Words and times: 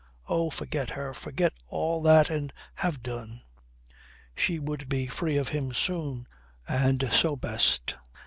Oh, 0.27 0.49
forget 0.49 0.89
her, 0.89 1.13
forget 1.13 1.53
all 1.67 2.01
that 2.01 2.31
and 2.31 2.51
have 2.73 3.03
done. 3.03 3.43
She 4.35 4.57
would 4.57 4.89
be 4.89 5.05
free 5.05 5.37
of 5.37 5.49
him 5.49 5.75
soon, 5.75 6.27
and 6.67 7.07
so 7.11 7.35
best. 7.35 7.93